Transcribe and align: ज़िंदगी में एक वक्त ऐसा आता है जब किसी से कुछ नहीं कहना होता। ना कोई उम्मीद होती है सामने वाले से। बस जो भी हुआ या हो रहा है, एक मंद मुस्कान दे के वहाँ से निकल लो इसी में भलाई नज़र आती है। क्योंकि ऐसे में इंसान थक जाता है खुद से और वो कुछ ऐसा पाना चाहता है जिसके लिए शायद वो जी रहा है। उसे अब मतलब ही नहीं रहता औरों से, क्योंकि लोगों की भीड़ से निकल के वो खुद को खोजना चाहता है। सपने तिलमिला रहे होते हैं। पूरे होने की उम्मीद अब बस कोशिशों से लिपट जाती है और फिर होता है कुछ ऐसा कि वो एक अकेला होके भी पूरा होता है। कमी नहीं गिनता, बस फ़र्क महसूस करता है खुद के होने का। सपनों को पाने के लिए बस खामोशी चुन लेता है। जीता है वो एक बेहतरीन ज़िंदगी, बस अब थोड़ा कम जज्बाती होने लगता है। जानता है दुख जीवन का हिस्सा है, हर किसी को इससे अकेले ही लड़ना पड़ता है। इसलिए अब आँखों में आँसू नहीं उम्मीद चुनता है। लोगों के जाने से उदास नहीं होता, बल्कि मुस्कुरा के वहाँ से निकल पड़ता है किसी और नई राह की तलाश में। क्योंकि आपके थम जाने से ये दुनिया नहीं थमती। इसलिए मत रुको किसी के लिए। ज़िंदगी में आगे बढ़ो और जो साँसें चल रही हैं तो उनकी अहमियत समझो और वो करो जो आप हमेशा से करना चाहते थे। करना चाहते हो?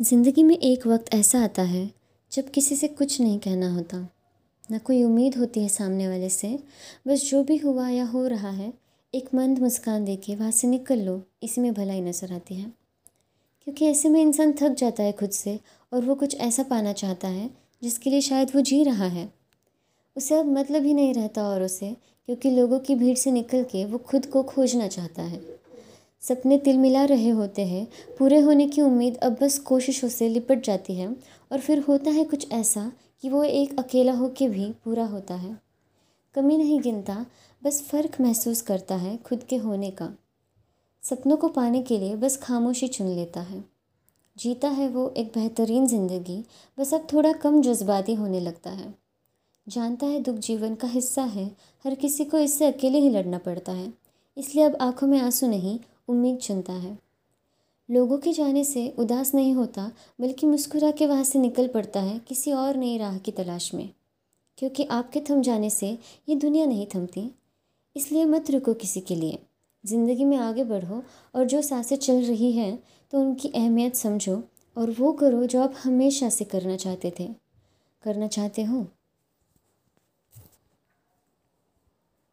ज़िंदगी 0.00 0.42
में 0.42 0.56
एक 0.56 0.86
वक्त 0.86 1.12
ऐसा 1.14 1.42
आता 1.44 1.62
है 1.62 1.90
जब 2.32 2.48
किसी 2.50 2.76
से 2.76 2.88
कुछ 2.88 3.20
नहीं 3.20 3.38
कहना 3.38 3.68
होता। 3.74 3.98
ना 4.70 4.78
कोई 4.78 5.02
उम्मीद 5.04 5.36
होती 5.36 5.60
है 5.62 5.68
सामने 5.68 6.08
वाले 6.08 6.28
से। 6.28 6.48
बस 7.08 7.28
जो 7.30 7.42
भी 7.44 7.56
हुआ 7.56 7.88
या 7.88 8.04
हो 8.04 8.26
रहा 8.26 8.50
है, 8.50 8.72
एक 9.14 9.28
मंद 9.34 9.58
मुस्कान 9.58 10.04
दे 10.04 10.16
के 10.16 10.34
वहाँ 10.36 10.50
से 10.50 10.68
निकल 10.68 11.00
लो 11.00 11.20
इसी 11.42 11.60
में 11.60 11.72
भलाई 11.74 12.00
नज़र 12.00 12.32
आती 12.32 12.54
है। 12.54 12.64
क्योंकि 13.66 13.86
ऐसे 13.86 14.08
में 14.08 14.20
इंसान 14.22 14.52
थक 14.52 14.74
जाता 14.74 15.02
है 15.02 15.12
खुद 15.12 15.30
से 15.30 15.58
और 15.92 16.04
वो 16.04 16.14
कुछ 16.14 16.36
ऐसा 16.40 16.62
पाना 16.62 16.92
चाहता 16.92 17.28
है 17.28 17.48
जिसके 17.82 18.10
लिए 18.10 18.20
शायद 18.20 18.54
वो 18.54 18.60
जी 18.60 18.82
रहा 18.84 19.06
है। 19.08 19.28
उसे 20.16 20.38
अब 20.38 20.52
मतलब 20.58 20.84
ही 20.84 20.94
नहीं 20.94 21.14
रहता 21.14 21.48
औरों 21.48 21.68
से, 21.68 21.96
क्योंकि 22.28 22.50
लोगों 22.50 22.78
की 22.78 22.94
भीड़ 22.94 23.16
से 23.16 23.30
निकल 23.30 23.64
के 23.64 23.84
वो 23.84 23.98
खुद 23.98 24.26
को 24.26 24.42
खोजना 24.42 24.88
चाहता 24.88 25.22
है। 25.22 25.51
सपने 26.22 26.58
तिलमिला 26.58 27.04
रहे 27.04 27.30
होते 27.30 27.66
हैं। 27.66 27.86
पूरे 28.18 28.40
होने 28.40 28.66
की 28.68 28.82
उम्मीद 28.82 29.16
अब 29.16 29.36
बस 29.40 29.58
कोशिशों 29.58 30.08
से 30.08 30.28
लिपट 30.28 30.62
जाती 30.64 30.94
है 30.94 31.08
और 31.52 31.60
फिर 31.60 31.78
होता 31.78 32.10
है 32.10 32.24
कुछ 32.24 32.50
ऐसा 32.52 32.90
कि 33.22 33.28
वो 33.28 33.42
एक 33.44 33.78
अकेला 33.78 34.12
होके 34.12 34.48
भी 34.48 34.70
पूरा 34.84 35.04
होता 35.04 35.34
है। 35.34 35.56
कमी 36.34 36.56
नहीं 36.56 36.80
गिनता, 36.80 37.26
बस 37.62 37.82
फ़र्क 37.82 38.20
महसूस 38.20 38.62
करता 38.62 38.94
है 38.94 39.16
खुद 39.16 39.42
के 39.42 39.56
होने 39.56 39.90
का। 39.90 40.08
सपनों 41.02 41.36
को 41.36 41.48
पाने 41.48 41.82
के 41.82 41.98
लिए 41.98 42.16
बस 42.16 42.36
खामोशी 42.36 42.88
चुन 42.88 43.06
लेता 43.06 43.40
है। 43.40 43.64
जीता 44.36 44.68
है 44.68 44.88
वो 44.88 45.08
एक 45.16 45.32
बेहतरीन 45.34 45.86
ज़िंदगी, 45.86 46.44
बस 46.78 46.94
अब 46.94 47.06
थोड़ा 47.12 47.32
कम 47.32 47.60
जज्बाती 47.62 48.14
होने 48.14 48.40
लगता 48.40 48.70
है। 48.70 48.94
जानता 49.66 50.06
है 50.06 50.20
दुख 50.20 50.36
जीवन 50.36 50.74
का 50.74 50.88
हिस्सा 50.88 51.22
है, 51.22 51.44
हर 51.84 51.94
किसी 51.94 52.24
को 52.24 52.38
इससे 52.38 52.66
अकेले 52.66 52.98
ही 52.98 53.10
लड़ना 53.10 53.38
पड़ता 53.38 53.72
है। 53.72 53.92
इसलिए 54.36 54.64
अब 54.64 54.76
आँखों 54.80 55.06
में 55.06 55.18
आँसू 55.20 55.46
नहीं 55.46 55.78
उम्मीद 56.08 56.38
चुनता 56.38 56.72
है। 56.72 56.98
लोगों 57.88 58.18
के 58.18 58.32
जाने 58.32 58.64
से 58.64 58.88
उदास 58.98 59.34
नहीं 59.34 59.54
होता, 59.54 59.90
बल्कि 60.20 60.46
मुस्कुरा 60.46 60.90
के 60.90 61.06
वहाँ 61.06 61.24
से 61.24 61.38
निकल 61.38 61.68
पड़ता 61.68 62.00
है 62.00 62.18
किसी 62.18 62.52
और 62.52 62.76
नई 62.76 62.98
राह 62.98 63.18
की 63.18 63.32
तलाश 63.32 63.74
में। 63.74 63.88
क्योंकि 64.58 64.84
आपके 64.84 65.20
थम 65.20 65.42
जाने 65.42 65.70
से 65.70 65.98
ये 66.28 66.34
दुनिया 66.34 66.66
नहीं 66.66 66.86
थमती। 66.94 67.30
इसलिए 67.96 68.24
मत 68.24 68.50
रुको 68.50 68.74
किसी 68.74 69.00
के 69.00 69.14
लिए। 69.14 69.38
ज़िंदगी 69.84 70.24
में 70.24 70.36
आगे 70.36 70.64
बढ़ो 70.64 71.02
और 71.34 71.44
जो 71.44 71.62
साँसें 71.62 71.96
चल 71.96 72.22
रही 72.22 72.52
हैं 72.52 72.82
तो 73.12 73.20
उनकी 73.20 73.48
अहमियत 73.48 73.96
समझो 73.96 74.42
और 74.76 74.90
वो 74.90 75.12
करो 75.12 75.46
जो 75.46 75.62
आप 75.62 75.74
हमेशा 75.84 76.28
से 76.28 76.44
करना 76.44 76.76
चाहते 76.76 77.12
थे। 77.20 77.28
करना 78.02 78.26
चाहते 78.26 78.62
हो? 78.62 78.86